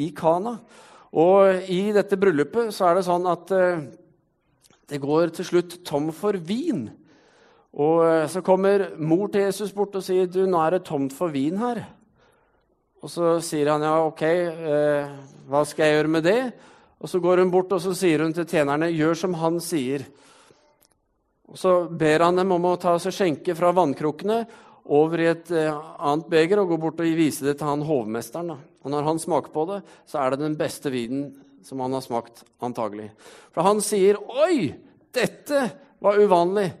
[0.00, 0.56] i Kana.
[1.14, 3.84] Og i dette bryllupet så er det sånn at eh,
[4.90, 6.88] det går til slutt tom for vin.
[7.74, 11.14] Og eh, så kommer mor til Jesus bort og sier, 'Du, nå er det tomt
[11.14, 11.84] for vin her.'
[13.04, 15.08] Og så sier han, 'Ja, ok, eh,
[15.46, 16.52] hva skal jeg gjøre med det?'
[17.04, 20.06] Og så går hun bort og så sier hun til tjenerne, 'Gjør som han sier.'
[21.48, 24.46] Og Så ber han dem om å ta seg skjenke fra vannkrukkene
[24.84, 28.52] over i et eh, annet beger og gå bort og vise det til han hovmesteren.
[28.84, 31.30] Og når han smaker på det, så er det den beste vinen
[31.64, 33.08] som han har smakt, antagelig.
[33.54, 34.74] For han sier 'Oi,
[35.14, 35.70] dette
[36.00, 36.72] var uvanlig'.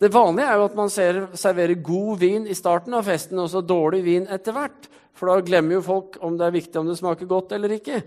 [0.00, 3.50] Det vanlige er jo at man ser, serverer god vin i starten av festen og
[3.52, 4.88] så dårlig vin etter hvert.
[5.12, 8.00] For da glemmer jo folk om det er viktig om det smaker godt eller ikke.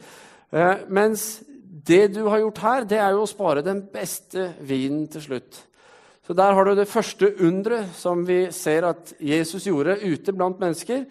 [0.49, 1.43] Eh, mens
[1.85, 5.61] det du har gjort her, det er jo å spare den beste vinen til slutt.
[6.23, 10.61] Så der har du det første underet som vi ser at Jesus gjorde ute blant
[10.61, 11.01] mennesker.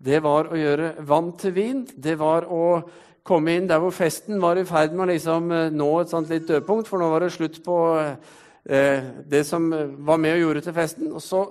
[0.00, 1.82] Det var å gjøre vann til vin.
[1.84, 2.80] Det var å
[3.24, 6.32] komme inn der hvor festen var i ferd med å liksom eh, nå et sånt
[6.32, 9.68] litt dødpunkt, for nå var det slutt på eh, det som
[10.04, 11.12] var med og gjorde til festen.
[11.12, 11.44] Og så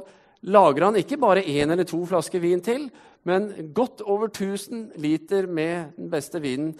[0.50, 2.90] lager han ikke bare én eller to flasker vin til,
[3.30, 6.74] men godt over 1000 liter med den beste vinen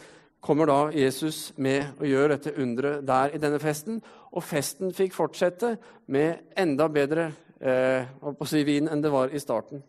[0.44, 4.02] kommer da Jesus med og gjør dette underet der i denne festen.
[4.34, 5.78] Og festen fikk fortsette
[6.12, 7.30] med enda bedre
[7.64, 8.10] eh,
[8.50, 9.84] si, vin enn det var i starten.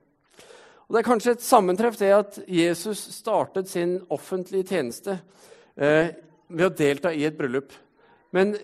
[0.85, 5.17] Og Det er kanskje et sammentreff det at Jesus startet sin offentlige tjeneste
[5.75, 6.13] eh,
[6.49, 7.73] ved å delta i et bryllup.
[8.37, 8.55] Men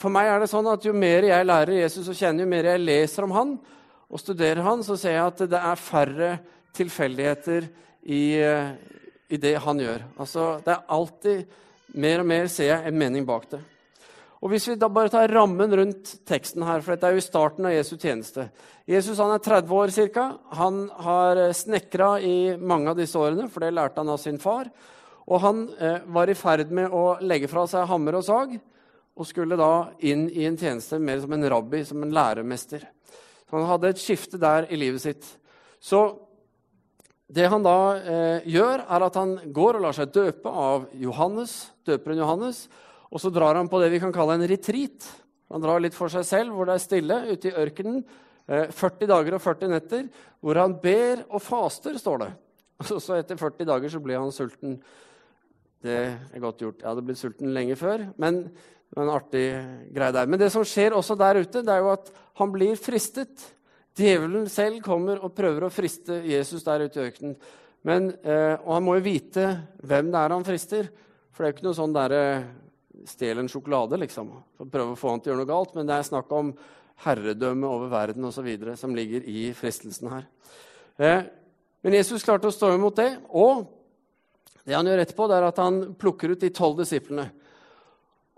[0.00, 2.72] for meg er det sånn at jo mer jeg lærer Jesus å kjenne, jo mer
[2.72, 3.56] jeg leser om han
[4.06, 6.30] og studerer han, så ser jeg at det er færre
[6.76, 7.66] tilfeldigheter
[8.06, 8.74] i, eh,
[9.28, 10.04] i det han gjør.
[10.18, 11.62] Altså, det er alltid
[11.96, 13.60] Mer og mer ser jeg en mening bak det.
[14.42, 17.24] Og Hvis vi da bare tar rammen rundt teksten her, for dette er jo i
[17.24, 18.48] starten av Jesu tjeneste
[18.86, 20.26] Jesus han er 30 år ca.
[20.58, 24.68] Han har snekra i mange av disse årene, for det lærte han av sin far.
[25.26, 28.58] Og han eh, var i ferd med å legge fra seg hammer og sag
[29.16, 32.84] og skulle da inn i en tjeneste mer som en rabbi, som en læremester.
[33.48, 35.28] Så han hadde et skifte der i livet sitt.
[35.80, 36.02] Så
[37.26, 41.56] det han da eh, gjør, er at han går og lar seg døpe av Johannes,
[41.86, 42.66] døperen Johannes.
[43.10, 45.08] Og så drar han på det vi kan kalle en retreat.
[45.50, 48.04] Han drar litt for seg selv, hvor det er stille ute i ørkenen.
[48.46, 50.06] Eh, 40 dager og 40 netter,
[50.38, 52.30] hvor han ber og faster, står det.
[52.94, 54.78] Og så etter 40 dager så blir han sulten.
[55.82, 56.82] Det er godt gjort.
[56.82, 59.44] Jeg hadde blitt sulten lenge før, men det var en artig
[59.96, 60.30] greie der.
[60.30, 63.48] Men det som skjer også der ute, det er jo at han blir fristet.
[63.96, 67.36] Djevelen selv kommer og prøver å friste Jesus der ute i ørkenen.
[67.86, 69.46] Men, eh, og han må jo vite
[69.86, 70.88] hvem det er han frister.
[71.32, 72.48] For det er jo ikke noe sånn derre eh,
[73.08, 74.34] stjel en sjokolade, liksom.
[74.56, 75.72] For å prøve å få han til å gjøre noe galt.
[75.78, 76.52] Men det er snakk om
[77.06, 78.50] herredømme over verden osv.
[78.76, 80.28] som ligger i fristelsen her.
[80.96, 81.24] Eh,
[81.86, 83.10] men Jesus klarte å stå imot det.
[83.32, 83.64] Og
[84.66, 87.30] det han gjør etterpå, det er at han plukker ut de tolv disiplene.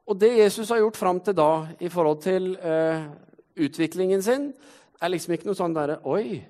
[0.09, 3.09] Og det Jesus har gjort fram til da i forhold til eh,
[3.59, 4.51] utviklingen sin,
[5.01, 6.41] er liksom ikke noe sånn derre Oi,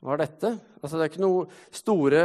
[0.00, 0.50] hva er dette?
[0.80, 1.40] Altså, det er ikke noe
[1.76, 2.20] store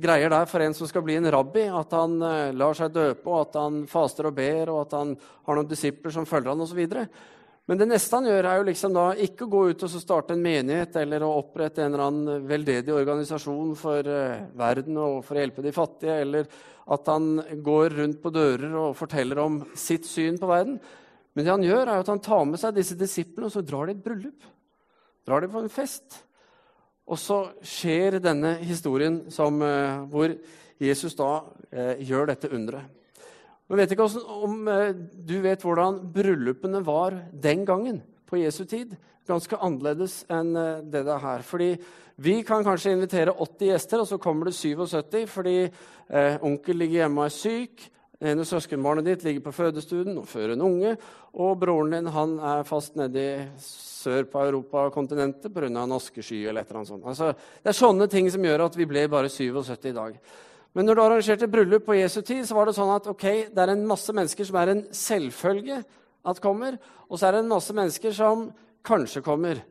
[0.00, 1.66] greier der for en som skal bli en rabbi.
[1.68, 5.12] At han uh, lar seg døpe, og at han faster og ber, og at han
[5.18, 6.80] har noen disipler som følger han osv.
[7.68, 10.32] Men det neste han gjør, er jo liksom da ikke å gå ut og starte
[10.32, 15.36] en menighet eller å opprette en eller annen veldedig organisasjon for uh, verden og for
[15.36, 16.48] å hjelpe de fattige, eller
[16.88, 20.80] at han går rundt på dører og forteller om sitt syn på verden.
[21.36, 23.60] Men det han gjør, er jo at han tar med seg disse disiplene og så
[23.60, 24.54] drar de et bryllup
[25.26, 26.22] drar de på en fest.
[27.08, 30.34] Og så skjer denne historien som, uh, hvor
[30.78, 31.40] Jesus da
[31.74, 32.86] eh, gjør dette underet.
[33.68, 38.92] Jeg vet ikke om uh, du vet hvordan bryllupene var den gangen, på Jesu tid.
[39.26, 41.42] Ganske annerledes enn det det er her.
[41.44, 41.70] Fordi
[42.20, 45.56] vi kan kanskje invitere 80 gjester, og så kommer det 77 fordi
[46.44, 47.88] onkel ligger hjemme og er syk.
[48.18, 50.96] Det ene søskenbarnet ditt ligger på fødestuen og fører en unge.
[51.38, 53.28] Og broren din han er fast nedi
[53.62, 55.68] sør på europakontinentet pga.
[55.68, 57.06] en askesky eller et eller annet sånt.
[57.06, 60.18] Altså, det er sånne ting som gjør at vi ble bare 77 i dag.
[60.74, 63.24] Men når du arrangerte bryllup på Jesu tid, så var det sånn at ok,
[63.54, 65.78] det er en masse mennesker som er en selvfølge
[66.28, 66.76] at kommer,
[67.08, 68.48] og så er det en masse mennesker som
[68.84, 69.62] kanskje kommer.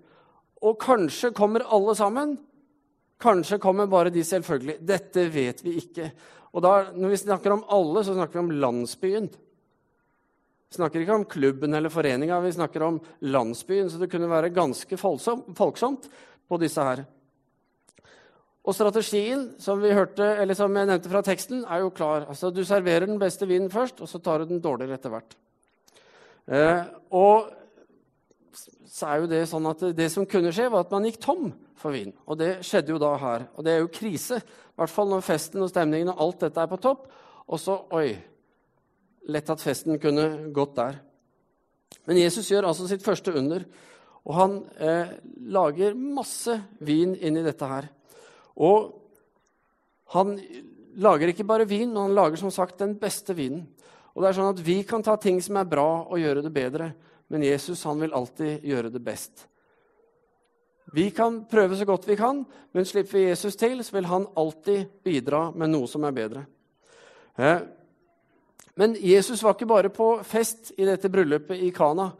[0.63, 2.37] Og kanskje kommer alle sammen.
[3.19, 4.79] Kanskje kommer bare de selvfølgelig.
[4.87, 6.11] Dette vet vi ikke.
[6.57, 9.27] Og da, Når vi snakker om alle, så snakker vi om landsbyen.
[10.67, 13.91] Vi snakker ikke om klubben eller foreninga, vi snakker om landsbyen.
[13.91, 16.09] Så det kunne være ganske folksomt
[16.49, 17.05] på disse her.
[18.67, 20.25] Og strategien, som, hørte,
[20.57, 22.25] som jeg nevnte fra teksten, er jo klar.
[22.27, 25.37] Altså, Du serverer den beste vinen først, og så tar du den dårligere etter hvert.
[26.47, 27.47] Eh, og
[28.57, 31.49] så er jo det sånn at det som kunne skje, var at man gikk tom
[31.77, 32.13] for vin.
[32.25, 33.47] Og det skjedde jo da her.
[33.55, 34.39] Og det er jo krise.
[34.41, 37.09] I hvert fall når festen og stemningen og alt dette er på topp.
[37.47, 38.09] Og så Oi!
[39.27, 41.01] Lett at festen kunne gått der.
[42.07, 43.65] Men Jesus gjør altså sitt første under.
[44.27, 45.11] Og han eh,
[45.51, 47.89] lager masse vin inni dette her.
[48.55, 48.93] Og
[50.15, 50.37] han
[50.97, 53.65] lager ikke bare vin, men han lager som sagt den beste vinen.
[54.15, 56.53] Og det er sånn at Vi kan ta ting som er bra, og gjøre det
[56.55, 56.91] bedre.
[57.27, 59.47] Men Jesus han vil alltid gjøre det best.
[60.95, 64.27] Vi kan prøve så godt vi kan, men slipper vi Jesus til, så vil han
[64.39, 66.45] alltid bidra med noe som er bedre.
[67.35, 67.59] Eh,
[68.77, 72.11] men Jesus var ikke bare på fest i dette bryllupet i Kana.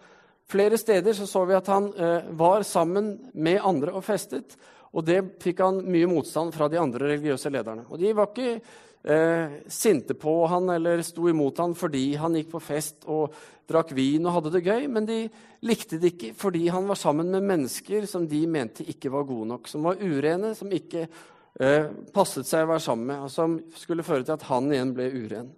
[0.50, 4.58] Flere steder så, så vi at han eh, var sammen med andre og festet.
[4.98, 7.86] Og det fikk han mye motstand fra de andre religiøse lederne.
[7.92, 8.60] Og de var ikke
[9.04, 13.36] eh, sinte på han eller sto imot han fordi han gikk på fest og
[13.68, 15.20] drakk vin og hadde det gøy, men de
[15.68, 19.50] likte det ikke fordi han var sammen med mennesker som de mente ikke var gode
[19.52, 23.58] nok, som var urene, som ikke eh, passet seg å være sammen med, og som
[23.76, 25.52] skulle føre til at han igjen ble uren.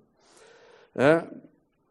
[0.97, 1.21] Eh,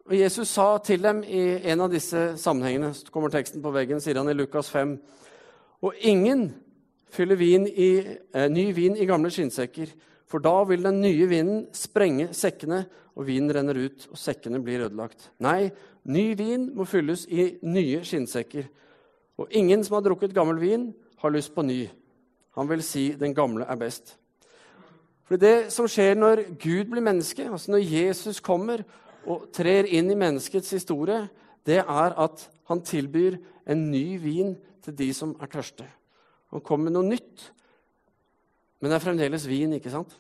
[0.09, 4.01] og Jesus sa til dem i en av disse sammenhengene, så kommer teksten på veggen,
[4.01, 4.97] sier han i Lukas 5,
[5.85, 6.49] og ingen
[7.13, 9.93] fyller vin i, eh, ny vin i gamle skinnsekker,
[10.29, 12.85] for da vil den nye vinen sprenge sekkene,
[13.19, 15.31] og vinen renner ut, og sekkene blir ødelagt.
[15.43, 15.73] Nei,
[16.07, 18.69] ny vin må fylles i nye skinnsekker.
[19.43, 21.89] Og ingen som har drukket gammel vin, har lyst på ny.
[22.55, 24.15] Han vil si den gamle er best.
[25.27, 28.85] For det som skjer når Gud blir menneske, altså når Jesus kommer
[29.29, 31.27] og trer inn i menneskets historie,
[31.67, 33.37] det er at han tilbyr
[33.69, 34.55] en ny vin
[34.85, 35.85] til de som er tørste.
[36.55, 37.51] Han kommer med noe nytt,
[38.79, 40.13] men det er fremdeles vin, ikke sant?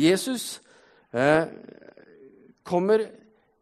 [0.00, 0.60] Jesus
[1.12, 1.48] eh,
[2.66, 3.06] kommer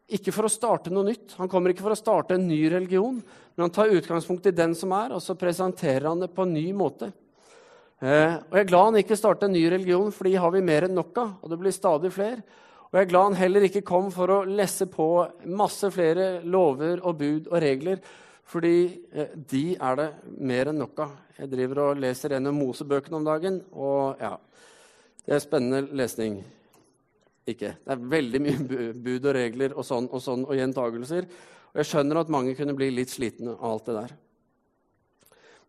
[0.09, 1.35] ikke for å starte noe nytt.
[1.39, 4.75] Han kommer ikke for å starte en ny religion, men han tar utgangspunkt i den
[4.77, 7.11] som er, og så presenterer han det på en ny måte.
[7.99, 10.63] Eh, og Jeg er glad han ikke startet en ny religion, for de har vi
[10.65, 11.35] mer enn nok av.
[11.43, 12.41] Og det blir stadig flere.
[12.89, 15.07] Og jeg er glad han heller ikke kom for å lesse på
[15.53, 17.99] masse flere lover og bud og regler,
[18.49, 18.77] fordi
[19.13, 20.07] eh, de er det
[20.41, 21.17] mer enn nok av.
[21.37, 24.37] Jeg driver og leser en av Mosebøkene om dagen, og ja
[25.25, 26.39] Det er spennende lesning.
[27.45, 27.75] Ikke.
[27.85, 31.27] Det er veldig mye bud og regler og sånn og sånn og gjentagelser.
[31.69, 34.15] Og jeg skjønner at mange kunne bli litt slitne av alt det der.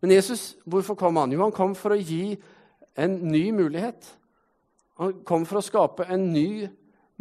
[0.01, 1.33] Men Jesus, hvorfor kom han?
[1.35, 2.39] Jo, han kom for å gi
[2.97, 4.07] en ny mulighet.
[4.97, 6.65] Han kom for å skape en ny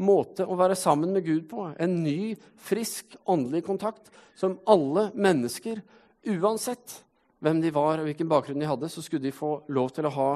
[0.00, 1.68] måte å være sammen med Gud på.
[1.80, 5.82] En ny, frisk åndelig kontakt som alle mennesker,
[6.30, 7.00] uansett
[7.40, 10.14] hvem de var og hvilken bakgrunn de hadde, så skulle de få lov til å
[10.16, 10.30] ha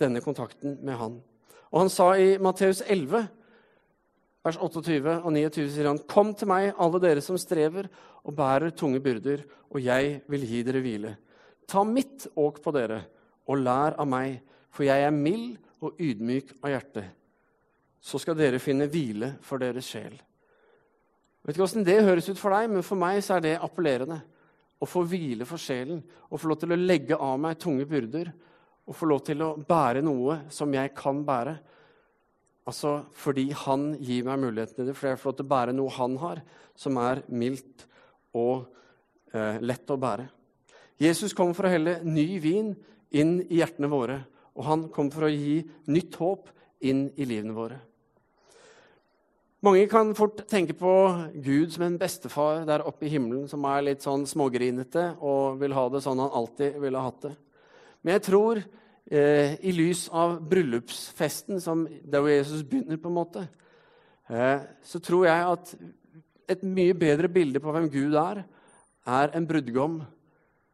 [0.00, 1.18] denne kontakten med han.
[1.72, 3.26] Og han sa i Matteus 11,
[4.46, 7.88] vers 28 og 29, sier han, Kom til meg, alle dere som strever
[8.24, 11.12] og bærer tunge byrder, og jeg vil gi dere hvile.
[11.66, 13.02] Ta mitt åk på dere,
[13.46, 14.40] og lær av meg,
[14.72, 17.04] for jeg er mild og ydmyk av hjerte.
[18.00, 20.14] Så skal dere finne hvile for deres sjel.
[21.46, 24.20] vet ikke åssen det høres ut for deg, men for meg så er det appellerende.
[24.76, 28.32] Å få hvile for sjelen, å få lov til å legge av meg tunge byrder.
[28.86, 31.56] Å få lov til å bære noe som jeg kan bære.
[32.66, 35.74] Altså fordi han gir meg muligheten til det, fordi jeg får lov til å bære
[35.74, 36.42] noe han har,
[36.74, 37.86] som er mildt
[38.36, 38.66] og
[39.32, 40.26] eh, lett å bære.
[40.98, 42.72] Jesus kom for å helle ny vin
[43.14, 44.20] inn i hjertene våre,
[44.56, 45.60] og han kom for å gi
[45.92, 46.50] nytt håp
[46.80, 47.78] inn i livene våre.
[49.64, 50.90] Mange kan fort tenke på
[51.42, 55.74] Gud som en bestefar der oppe i himmelen som er litt sånn smågrinete og vil
[55.74, 57.32] ha det sånn han alltid ville hatt det.
[58.04, 58.60] Men jeg tror,
[59.10, 63.48] eh, i lys av bryllupsfesten, som der hvor Jesus begynner, på en måte,
[64.30, 65.74] eh, så tror jeg at
[66.48, 68.44] et mye bedre bilde på hvem Gud er,
[69.06, 70.02] er en brudgom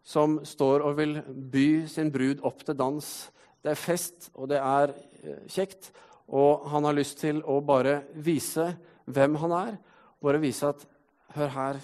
[0.02, 3.30] som står og vil by sin brud opp til dans.
[3.62, 4.92] Det er fest, og det er
[5.22, 5.92] eh, kjekt.
[6.32, 8.72] Og han har lyst til å bare vise
[9.06, 9.76] hvem han er.
[10.22, 10.86] Bare vise at
[11.32, 11.76] 'Hør her,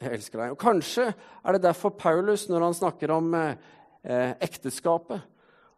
[0.00, 0.50] jeg elsker deg'.
[0.50, 1.14] Og Kanskje
[1.44, 3.56] er det derfor Paulus, når han snakker om eh,
[4.04, 5.20] eh ekteskapet,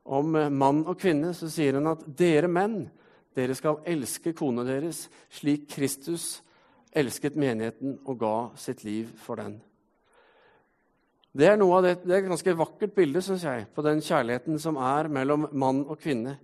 [0.05, 2.91] om eh, mann og kvinne, så sier han at 'dere menn,
[3.37, 6.43] dere skal elske kona deres slik Kristus
[6.97, 9.61] elsket menigheten og ga sitt liv for den'.
[11.37, 14.79] Det er, det, det er et ganske vakkert bilde synes jeg, på den kjærligheten som
[14.81, 16.39] er mellom mann og kvinne,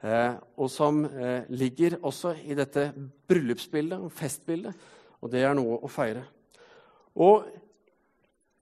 [0.00, 2.86] eh, og som eh, ligger også i dette
[3.28, 4.86] bryllupsbildet festbildet.
[5.20, 6.22] Og det er noe å feire.
[7.20, 7.50] Og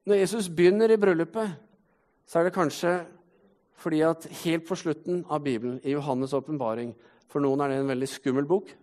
[0.08, 1.54] når Jesus begynner i bryllupet,
[2.26, 2.96] så er det kanskje
[3.78, 6.90] fordi at helt på slutten av Bibelen, i Johannes' åpenbaring
[7.30, 8.74] For noen er det en veldig skummel bok.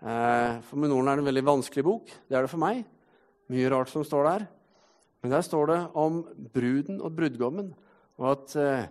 [0.00, 2.10] Eh, for noen er det en veldig vanskelig bok.
[2.26, 2.82] Det er det for meg.
[3.52, 4.46] Mye rart som står der.
[5.22, 6.20] Men der står det om
[6.54, 7.72] bruden og brudgommen,
[8.16, 8.88] og at eh,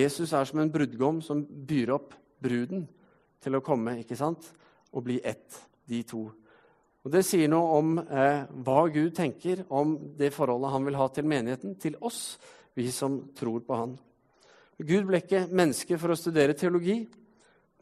[0.00, 2.86] Jesus er som en brudgom som byr opp bruden
[3.42, 4.52] til å komme ikke sant?
[4.94, 5.56] og bli ett,
[5.90, 6.28] de to.
[7.04, 11.08] Og Det sier noe om eh, hva Gud tenker om det forholdet han vil ha
[11.10, 12.38] til menigheten, til oss,
[12.78, 13.96] vi som tror på han.
[14.78, 17.02] Gud ble ikke menneske for å studere teologi,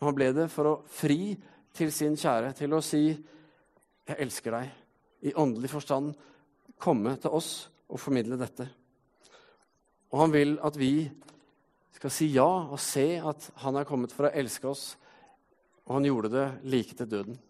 [0.03, 1.37] han ble det for å fri
[1.77, 4.73] til sin kjære, til å si 'Jeg elsker deg',
[5.23, 6.15] i åndelig forstand
[6.79, 8.67] komme til oss og formidle dette.
[10.13, 11.07] Og han vil at vi
[11.97, 14.93] skal si ja og se at han er kommet for å elske oss,
[15.87, 17.41] og han gjorde det like til døden.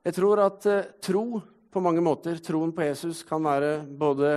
[0.00, 1.24] Jeg tror at eh, tro
[1.70, 4.30] på mange måter, troen på Jesus, kan være både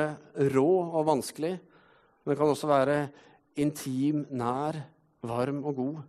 [0.51, 1.53] rå og vanskelig.
[1.55, 2.97] Men det kan også være
[3.63, 4.77] intim, nær,
[5.23, 6.01] varm og god.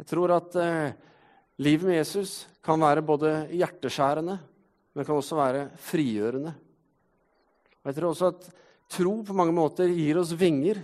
[0.00, 0.94] Jeg tror at eh,
[1.60, 4.38] livet med Jesus kan være både hjerteskjærende,
[4.94, 6.52] men kan også være frigjørende.
[7.80, 8.48] Og jeg tror også at
[8.90, 10.80] tro på mange måter gir oss vinger,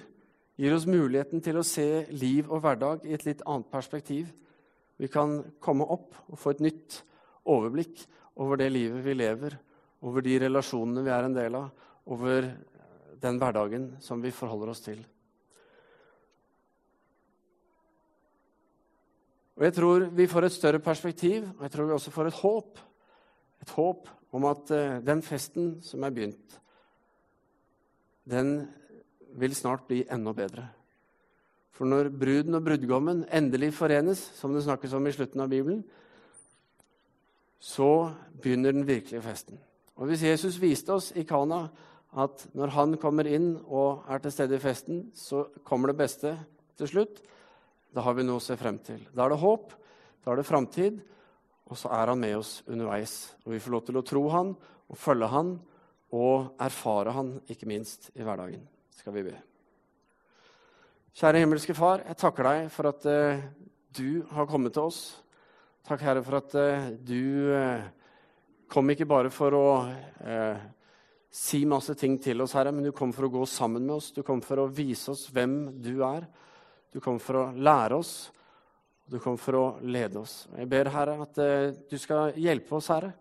[0.57, 4.31] gir oss muligheten til å se liv og hverdag i et litt annet perspektiv.
[4.97, 7.03] Vi kan komme opp og få et nytt
[7.47, 8.07] overblikk
[8.41, 9.59] over det livet vi lever,
[10.07, 11.69] over de relasjonene vi er en del av,
[12.07, 12.49] over
[13.21, 15.01] den hverdagen som vi forholder oss til.
[19.57, 22.41] Og Jeg tror vi får et større perspektiv, og jeg tror vi også får et
[22.43, 22.81] håp.
[23.67, 26.59] Et håp om at uh, den festen som er begynt,
[28.27, 28.69] den
[29.37, 30.69] vil snart bli enda bedre.
[31.77, 35.83] For når bruden og brudgommen endelig forenes, som det snakkes om i slutten av Bibelen,
[37.61, 39.59] så begynner den virkelige festen.
[39.97, 41.67] Og Hvis Jesus viste oss i Kana
[42.17, 46.33] at når han kommer inn og er til stede i festen, så kommer det beste
[46.79, 47.21] til slutt,
[47.93, 49.03] da har vi noe å se frem til.
[49.13, 49.73] Da er det håp,
[50.25, 51.01] da er det framtid,
[51.67, 53.35] og så er han med oss underveis.
[53.45, 54.53] Og vi får lov til å tro han
[54.87, 55.57] og følge han
[56.15, 58.63] og erfare Han, ikke minst i hverdagen.
[58.95, 59.35] Skal vi be.
[61.17, 63.43] Kjære himmelske Far, jeg takker deg for at uh,
[63.97, 65.01] du har kommet til oss.
[65.87, 67.83] Takk, Herre, for at uh, du uh,
[68.71, 69.67] kom ikke bare for å
[71.37, 74.13] si masse ting til oss, Herre, men du kom for å gå sammen med oss.
[74.15, 76.25] Du kom for å vise oss hvem du er.
[76.93, 78.15] Du kom for å lære oss,
[79.07, 80.49] og du kom for å lede oss.
[80.59, 81.39] Jeg ber, Herre, at
[81.91, 83.15] du skal hjelpe oss, Herre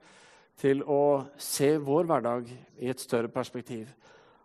[0.60, 2.50] til å se vår hverdag
[2.80, 3.90] i et større perspektiv.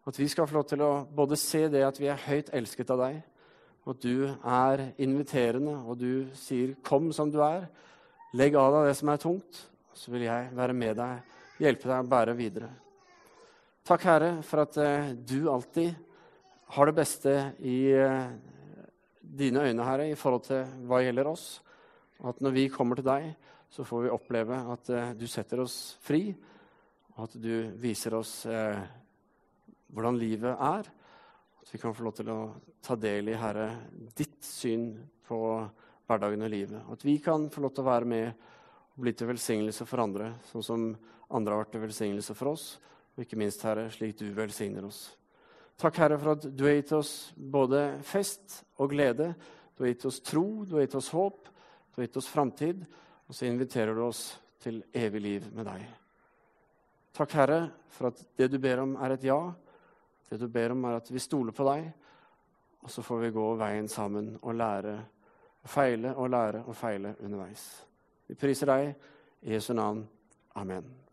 [0.06, 2.90] At vi skal få lov til å både se det at vi er høyt elsket
[2.94, 3.20] av deg,
[3.86, 7.68] og at du er inviterende, og du sier 'kom som du er'.
[8.34, 11.22] Legg av deg det som er tungt, så vil jeg være med deg,
[11.58, 12.70] hjelpe deg å bære videre.
[13.84, 15.94] Takk, Herre, for at eh, du alltid
[16.66, 18.28] har det beste i eh,
[19.38, 21.60] dine øyne, Herre, i forhold til hva gjelder oss.
[22.26, 23.28] At når vi kommer til deg,
[23.70, 26.24] så får vi oppleve at eh, du setter oss fri,
[27.14, 28.80] og at du viser oss eh,
[29.94, 30.90] hvordan livet er.
[31.60, 32.40] At vi kan få lov til å
[32.82, 33.68] ta del i, Herre,
[34.16, 34.90] ditt syn
[35.28, 35.38] på
[36.10, 36.82] hverdagen og livet.
[36.90, 38.28] At vi kan få lov til å være med
[38.96, 40.90] og bli til velsignelse for andre, sånn som
[41.30, 42.66] andre har vært til velsignelse for oss,
[43.14, 45.04] og ikke minst, Herre, slik du velsigner oss.
[45.80, 49.30] Takk, Herre, for at du har gitt oss både fest og glede.
[49.72, 52.82] Du har gitt oss tro, du har gitt oss håp, du har gitt oss framtid.
[53.24, 54.20] Og så inviterer du oss
[54.60, 55.86] til evig liv med deg.
[57.16, 57.60] Takk, Herre,
[57.96, 59.40] for at det du ber om, er et ja.
[60.28, 61.88] Det du ber om, er at vi stoler på deg.
[62.84, 64.96] Og så får vi gå veien sammen og lære
[65.64, 67.68] å feile og lære å feile underveis.
[68.28, 68.90] Vi priser deg
[69.48, 70.04] i Jesu navn.
[70.60, 71.09] Amen.